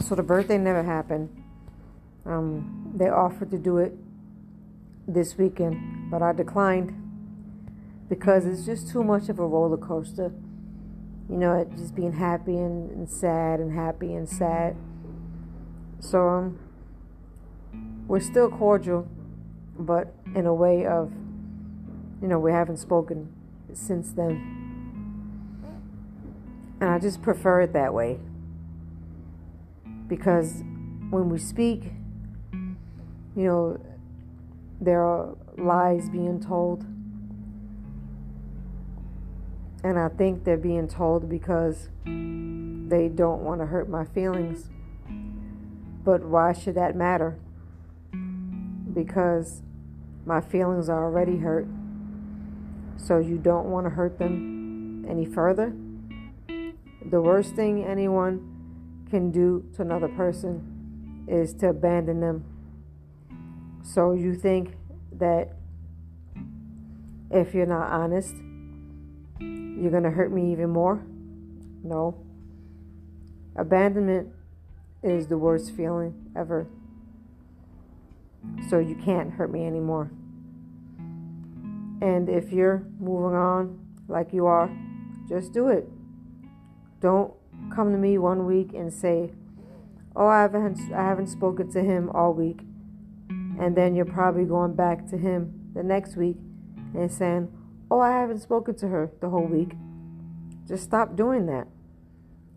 [0.00, 1.28] So the birthday never happened.
[2.24, 3.92] Um, they offered to do it
[5.06, 6.98] this weekend, but I declined
[8.08, 10.32] because it's just too much of a roller coaster.
[11.28, 14.76] You know, just being happy and, and sad and happy and sad.
[16.00, 16.58] So um,
[18.06, 19.08] we're still cordial,
[19.78, 21.12] but in a way of,
[22.20, 23.32] you know, we haven't spoken
[23.72, 24.58] since then.
[26.80, 28.18] And I just prefer it that way.
[30.12, 30.62] Because
[31.08, 31.84] when we speak,
[33.34, 33.80] you know,
[34.78, 36.84] there are lies being told.
[39.82, 44.68] And I think they're being told because they don't want to hurt my feelings.
[46.04, 47.38] But why should that matter?
[48.92, 49.62] Because
[50.26, 51.66] my feelings are already hurt.
[52.98, 55.74] So you don't want to hurt them any further?
[56.48, 58.51] The worst thing anyone
[59.12, 62.42] can do to another person is to abandon them.
[63.82, 64.74] So you think
[65.18, 65.52] that
[67.30, 68.34] if you're not honest,
[69.38, 71.04] you're going to hurt me even more?
[71.84, 72.24] No.
[73.54, 74.28] Abandonment
[75.02, 76.66] is the worst feeling ever.
[78.70, 80.10] So you can't hurt me anymore.
[82.00, 84.74] And if you're moving on like you are,
[85.28, 85.86] just do it.
[87.00, 87.34] Don't
[87.70, 89.32] come to me one week and say,
[90.16, 92.60] "Oh, I haven't I haven't spoken to him all week."
[93.58, 96.36] And then you're probably going back to him the next week
[96.94, 97.48] and saying,
[97.90, 99.72] "Oh, I haven't spoken to her the whole week."
[100.66, 101.66] Just stop doing that.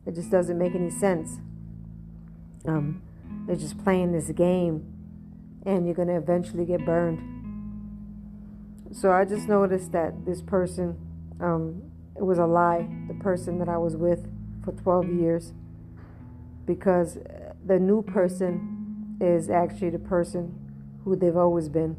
[0.06, 1.39] It just doesn't make any sense.
[2.66, 3.02] Um,
[3.48, 4.86] they're just playing this game,
[5.66, 7.20] and you're going to eventually get burned.
[8.92, 10.98] So I just noticed that this person,
[11.39, 11.81] um,
[12.16, 14.26] it was a lie, the person that I was with
[14.66, 15.53] for 12 years
[16.66, 17.19] because
[17.63, 20.53] the new person is actually the person
[21.03, 21.95] who they've always been.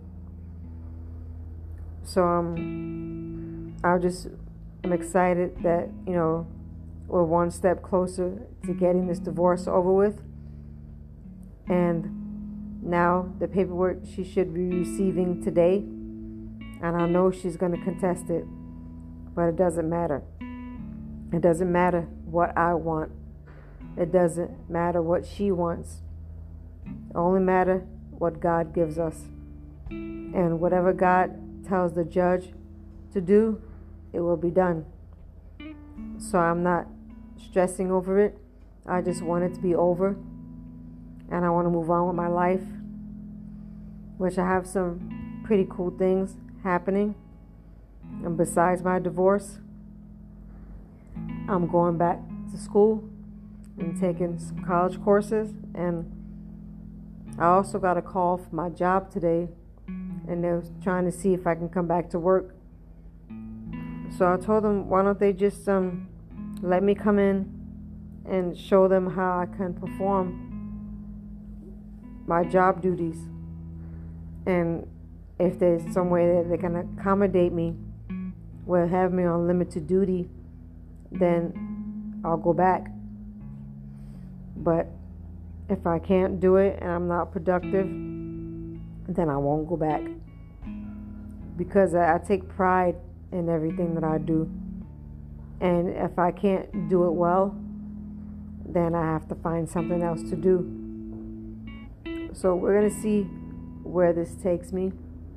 [2.02, 4.28] So um, I'm just
[4.84, 6.46] I'm excited that you know
[7.06, 10.22] we're one step closer to getting this divorce over with,
[11.68, 17.82] and now the paperwork she should be receiving today, and I know she's going to
[17.82, 18.44] contest it,
[19.34, 20.22] but it doesn't matter.
[21.32, 23.12] It doesn't matter what I want.
[23.96, 26.02] It doesn't matter what she wants.
[26.84, 29.24] It only matter what God gives us.
[29.88, 32.52] And whatever God tells the judge
[33.12, 33.62] to do,
[34.12, 34.84] it will be done.
[36.18, 36.86] So I'm not
[37.36, 38.38] stressing over it.
[38.86, 40.16] I just want it to be over.
[41.30, 42.62] And I want to move on with my life,
[44.18, 47.14] which I have some pretty cool things happening.
[48.24, 49.58] And besides my divorce,
[51.48, 52.18] I'm going back
[52.50, 53.08] to school
[53.78, 55.54] and taking some college courses.
[55.74, 56.10] And
[57.38, 59.48] I also got a call from my job today,
[59.86, 62.56] and they're trying to see if I can come back to work.
[64.16, 66.08] So I told them, why don't they just um,
[66.62, 67.52] let me come in
[68.28, 70.42] and show them how I can perform
[72.26, 73.18] my job duties.
[74.46, 74.88] And
[75.38, 77.76] if there's some way that they can accommodate me,
[78.64, 80.28] will have me on limited duty
[81.10, 82.88] then I'll go back.
[84.56, 84.88] But
[85.68, 90.02] if I can't do it and I'm not productive, then I won't go back.
[91.56, 92.96] Because I, take pride
[93.32, 94.50] in everything that I do.
[95.60, 97.56] And if I can't do it well,
[98.68, 100.70] then I have to find something else to do.
[102.34, 103.22] So we're gonna see
[103.82, 104.92] where this takes me.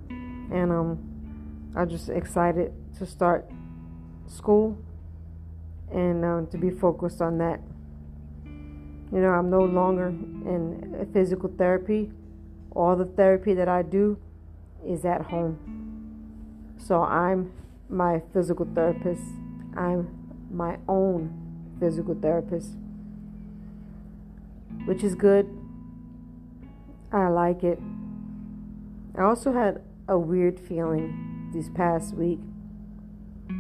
[0.09, 1.09] And um
[1.75, 3.50] I'm just excited to start
[4.28, 4.78] school
[5.91, 7.59] and um, to be focused on that.
[9.11, 12.11] You know, I'm no longer in physical therapy.
[12.72, 14.19] All the therapy that I do
[14.85, 15.57] is at home.
[16.78, 17.51] So I'm
[17.89, 19.23] my physical therapist.
[19.75, 20.08] I'm
[20.52, 22.69] my own physical therapist,
[24.85, 25.49] which is good.
[27.11, 27.79] I like it.
[29.17, 32.40] I also had a weird feeling this past week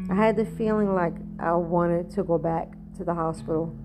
[0.09, 3.75] I had the feeling like I wanted to go back to the hospital.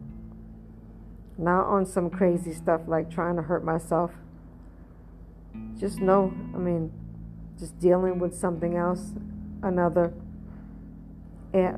[1.39, 4.13] Not on some crazy stuff like trying to hurt myself.
[5.79, 6.93] Just no, I mean,
[7.59, 9.13] just dealing with something else,
[9.63, 10.13] another
[11.53, 11.73] eh,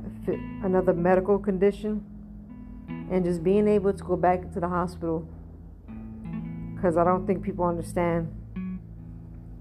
[0.62, 2.04] another medical condition
[3.10, 5.28] and just being able to go back to the hospital
[6.74, 8.32] because I don't think people understand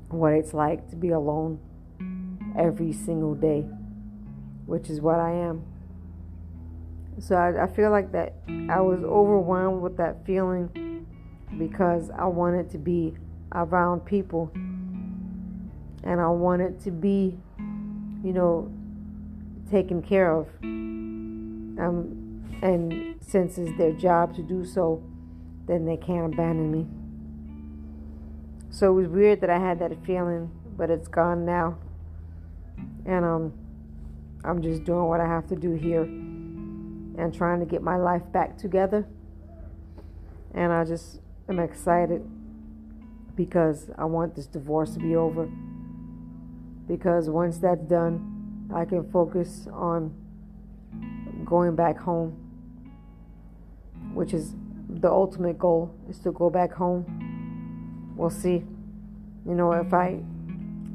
[0.10, 1.60] what it's like to be alone
[2.58, 3.66] every single day
[4.66, 5.64] which is what I am.
[7.20, 8.34] So I, I feel like that
[8.70, 11.06] I was overwhelmed with that feeling
[11.58, 13.14] because I wanted to be
[13.54, 14.52] around people
[16.04, 17.38] and I wanted to be,
[18.24, 18.72] you know,
[19.72, 20.48] taken care of.
[20.62, 25.02] Um, and since it's their job to do so,
[25.68, 26.86] then they can't abandon me.
[28.70, 31.78] So it was weird that I had that feeling, but it's gone now.
[33.06, 33.54] And um,
[34.44, 36.25] I'm just doing what I have to do here
[37.18, 39.08] and trying to get my life back together.
[40.54, 41.20] And I just
[41.50, 42.24] am excited
[43.36, 45.50] because I want this divorce to be over.
[46.88, 50.14] Because once that's done, I can focus on
[51.46, 52.32] going back home,
[54.14, 54.54] which is
[54.90, 58.14] the ultimate goal is to go back home.
[58.16, 58.64] We'll see.
[59.46, 60.22] You know, if I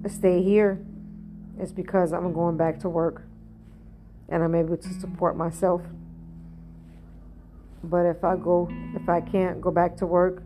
[0.08, 0.84] stay here,
[1.58, 3.22] it's because I'm going back to work
[4.28, 5.82] and I'm able to support myself.
[7.82, 10.42] But if I go, if I can't go back to work,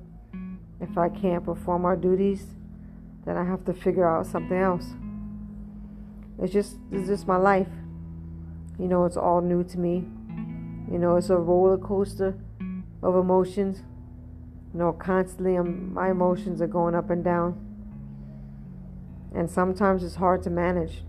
[0.80, 2.46] if I can't perform our duties,
[3.24, 4.86] then I have to figure out something else.
[6.40, 7.68] It's just, it's just my life.
[8.78, 10.04] You know, it's all new to me.
[10.90, 12.36] You know, it's a roller coaster
[13.02, 13.82] of emotions.
[14.72, 17.60] You know, constantly I'm, my emotions are going up and down.
[19.34, 21.02] And sometimes it's hard to manage.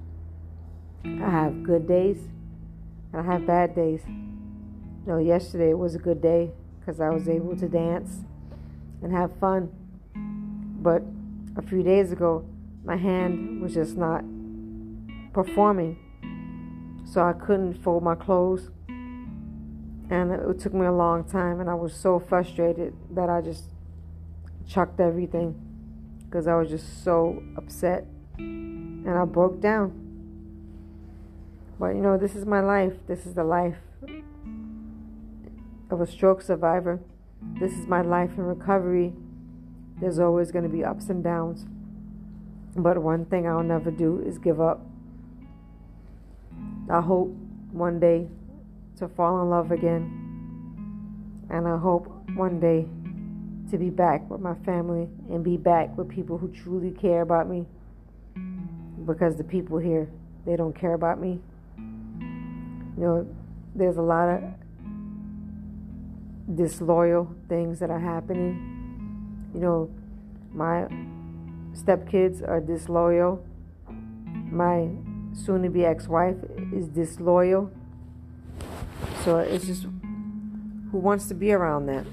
[1.03, 2.17] I have good days
[3.13, 4.01] and I have bad days.
[5.05, 7.77] You know, yesterday was a good day because I was able to mm-hmm.
[7.77, 8.23] dance
[9.03, 9.69] and have fun.
[10.81, 11.03] But
[11.55, 12.43] a few days ago,
[12.83, 14.23] my hand was just not
[15.31, 15.99] performing.
[17.05, 18.71] So I couldn't fold my clothes
[20.09, 23.63] and it took me a long time, and I was so frustrated that I just
[24.67, 25.55] chucked everything
[26.25, 28.05] because I was just so upset
[28.37, 29.93] and I broke down.
[31.79, 32.93] But you know, this is my life.
[33.07, 33.77] This is the life
[35.89, 36.99] of a stroke survivor.
[37.59, 39.13] This is my life in recovery.
[39.99, 41.65] There's always going to be ups and downs.
[42.75, 44.81] But one thing I'll never do is give up.
[46.89, 47.29] I hope
[47.71, 48.27] one day
[48.97, 50.21] to fall in love again.
[51.49, 52.87] And I hope one day
[53.71, 57.49] to be back with my family and be back with people who truly care about
[57.49, 57.65] me.
[59.05, 60.09] Because the people here,
[60.45, 61.39] they don't care about me.
[61.77, 63.27] You know,
[63.75, 64.43] there's a lot of
[66.53, 69.49] disloyal things that are happening.
[69.53, 69.89] You know,
[70.53, 70.87] my
[71.73, 73.43] stepkids are disloyal.
[74.51, 74.89] My
[75.33, 76.37] soon to be ex wife
[76.73, 77.71] is disloyal.
[79.23, 82.05] So it's just who wants to be around that?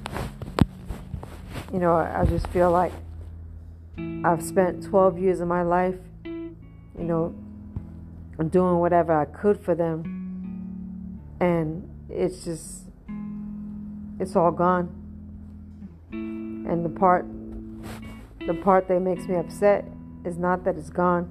[1.73, 2.93] You know, I just feel like
[4.25, 6.55] I've spent 12 years of my life, you
[6.97, 7.35] know,
[8.39, 11.21] I'm doing whatever I could for them.
[11.41, 12.85] And it's just,
[14.23, 14.89] it's all gone.
[16.13, 17.27] And the part,
[18.47, 19.85] the part that makes me upset
[20.25, 21.31] is not that it's gone.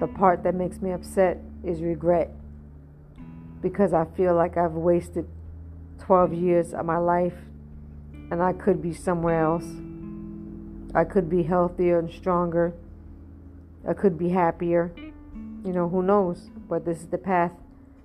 [0.00, 2.30] The part that makes me upset is regret
[3.62, 5.26] because I feel like I've wasted
[6.00, 7.34] 12 years of my life
[8.30, 9.66] and I could be somewhere else.
[10.94, 12.74] I could be healthier and stronger.
[13.88, 14.92] I could be happier.
[15.64, 16.50] You know, who knows?
[16.68, 17.52] But this is the path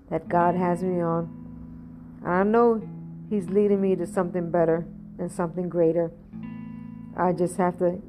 [0.09, 1.29] that God has me on.
[2.23, 2.81] And I know
[3.33, 4.85] He's leading me to something better
[5.17, 6.11] and something greater.
[7.17, 7.99] I just have to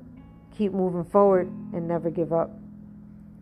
[0.55, 2.51] keep moving forward and never give up,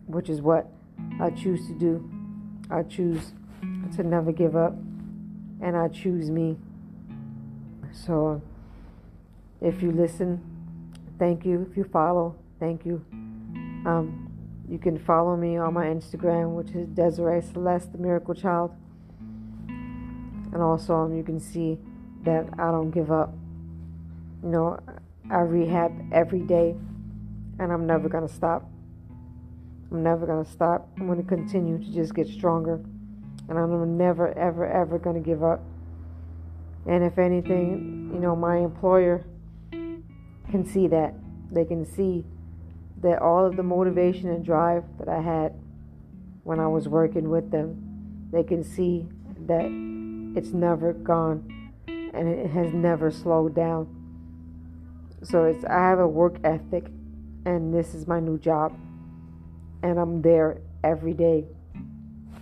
[0.07, 0.71] which is what
[1.19, 2.09] I choose to do.
[2.71, 3.33] I choose
[3.97, 4.71] to never give up,
[5.59, 6.55] and I choose me.
[7.91, 8.41] So,
[9.59, 10.41] if you listen,
[11.19, 11.67] thank you.
[11.69, 13.03] If you follow, thank you.
[13.85, 14.31] Um,
[14.69, 18.73] you can follow me on my Instagram, which is Desiree Celeste, the Miracle Child.
[20.53, 21.77] And also, um, you can see
[22.23, 23.33] that I don't give up.
[24.43, 24.79] You know,
[25.29, 26.75] I rehab every day,
[27.59, 28.69] and I'm never to stop.
[29.91, 30.89] I'm never to stop.
[30.97, 32.79] I'm to continue to just get stronger
[33.49, 35.61] and I'm never, ever, ever to give up.
[36.85, 39.25] And if anything, you know, my employer
[39.71, 41.13] can see that.
[41.51, 42.25] They can see
[43.01, 45.53] that all of the motivation and drive that I had
[46.43, 49.05] when I was working with them, they can see
[49.47, 49.92] that
[50.35, 53.87] it's never gone and it has never slowed down.
[55.23, 56.85] So it's I have a work ethic
[57.45, 58.77] and this is my new job
[59.81, 61.45] and I'm there every day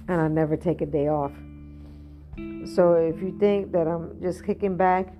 [0.07, 1.31] and I never take a day off.
[2.75, 5.13] So if you think that I'm just kicking back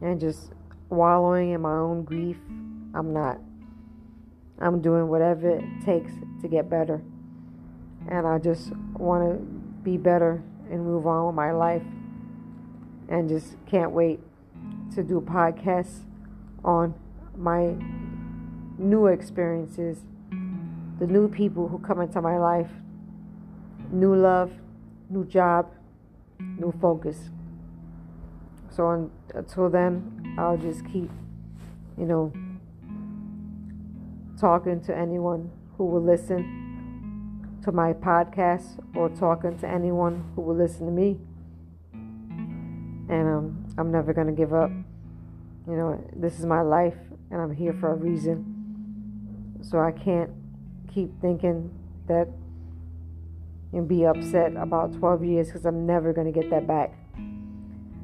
[0.00, 0.52] and just
[0.88, 2.36] wallowing in my own grief,
[2.94, 3.38] I'm not.
[4.58, 6.12] I'm doing whatever it takes
[6.42, 7.02] to get better.
[8.08, 9.44] And I just want to
[9.82, 11.82] be better and move on with my life.
[13.08, 14.20] And just can't wait
[14.94, 16.00] to do podcasts
[16.64, 16.94] on
[17.36, 17.76] my
[18.78, 19.98] new experiences,
[20.98, 22.70] the new people who come into my life,
[23.92, 24.50] new love,
[25.08, 25.70] new job,
[26.40, 27.30] new focus.
[28.70, 31.10] So on, until then, I'll just keep,
[31.96, 32.32] you know,
[34.38, 36.65] talking to anyone who will listen
[37.66, 41.18] to my podcast or talking to anyone who will listen to me.
[41.92, 44.70] And um, I'm never going to give up.
[44.70, 46.94] You know, this is my life
[47.32, 49.58] and I'm here for a reason.
[49.62, 50.30] So I can't
[50.94, 52.28] keep thinking that
[53.72, 56.94] and be upset about 12 years because I'm never going to get that back.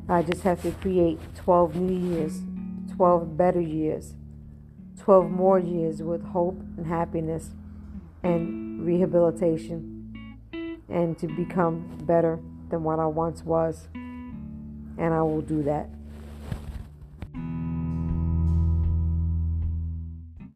[0.09, 2.41] I just have to create 12 new years,
[2.97, 4.15] 12 better years,
[4.99, 7.51] 12 more years with hope and happiness
[8.25, 9.89] and rehabilitation
[10.89, 13.89] and to become better than what I once was.
[13.95, 15.89] And I will do that.